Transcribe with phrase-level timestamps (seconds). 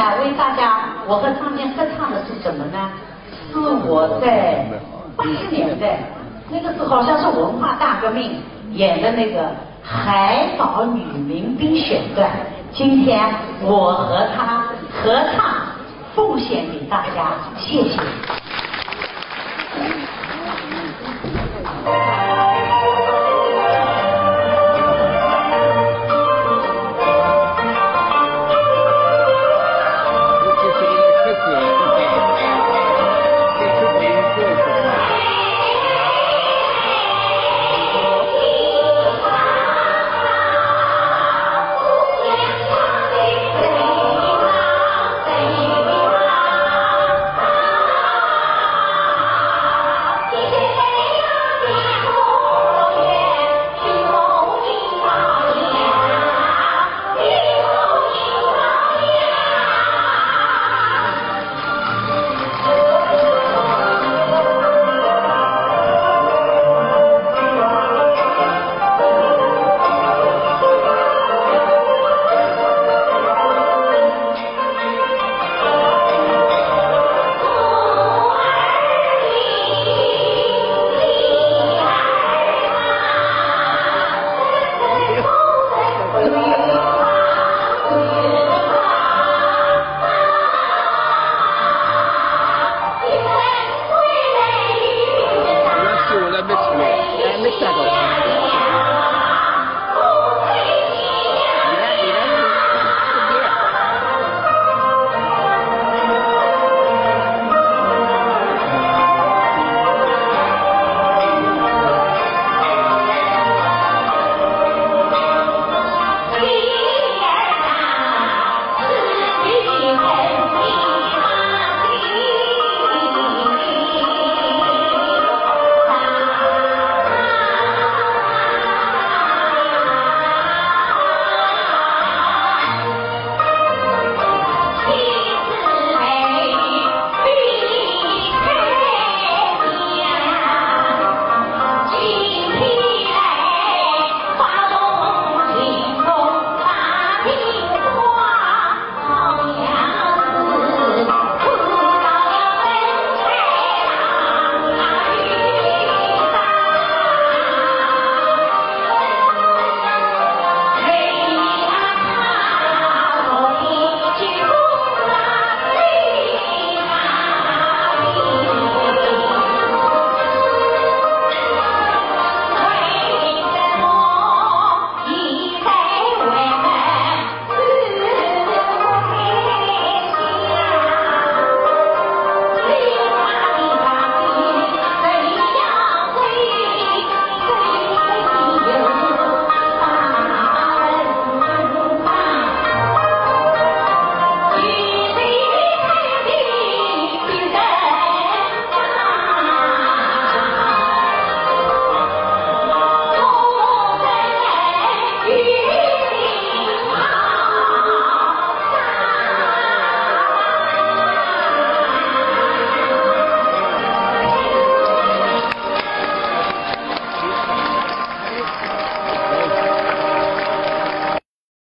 [0.00, 2.90] 呢，为大家我和唱片合唱的是什么呢？
[3.52, 4.64] 是我在
[5.16, 5.98] 八十年代
[6.48, 8.40] 那个时候，好像是文化大革命
[8.72, 9.42] 演的那个
[9.82, 12.30] 《海岛女民兵》选段。
[12.72, 13.28] 今天
[13.62, 14.64] 我和他
[15.02, 15.54] 合唱，
[16.14, 18.00] 奉献给大家，谢谢。